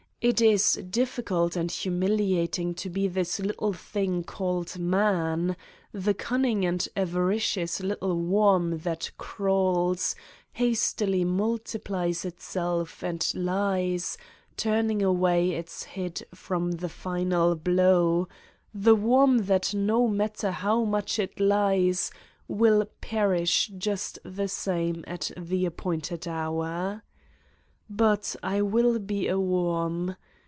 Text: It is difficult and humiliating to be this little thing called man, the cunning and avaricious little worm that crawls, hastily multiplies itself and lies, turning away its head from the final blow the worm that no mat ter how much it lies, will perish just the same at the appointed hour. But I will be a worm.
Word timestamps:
It 0.23 0.39
is 0.39 0.73
difficult 0.87 1.55
and 1.55 1.71
humiliating 1.71 2.75
to 2.75 2.91
be 2.91 3.07
this 3.07 3.39
little 3.39 3.73
thing 3.73 4.23
called 4.23 4.77
man, 4.77 5.55
the 5.93 6.13
cunning 6.13 6.63
and 6.63 6.87
avaricious 6.95 7.79
little 7.81 8.15
worm 8.21 8.77
that 8.81 9.09
crawls, 9.17 10.13
hastily 10.53 11.25
multiplies 11.25 12.23
itself 12.23 13.03
and 13.03 13.31
lies, 13.33 14.15
turning 14.57 15.01
away 15.01 15.53
its 15.53 15.85
head 15.85 16.21
from 16.35 16.73
the 16.73 16.87
final 16.89 17.55
blow 17.55 18.27
the 18.71 18.95
worm 18.95 19.45
that 19.47 19.73
no 19.73 20.07
mat 20.07 20.37
ter 20.37 20.51
how 20.51 20.83
much 20.83 21.17
it 21.17 21.39
lies, 21.39 22.11
will 22.47 22.85
perish 23.01 23.71
just 23.75 24.19
the 24.23 24.47
same 24.47 25.03
at 25.07 25.31
the 25.35 25.65
appointed 25.65 26.27
hour. 26.27 27.01
But 27.93 28.37
I 28.41 28.61
will 28.61 28.99
be 28.99 29.27
a 29.27 29.37
worm. 29.37 30.15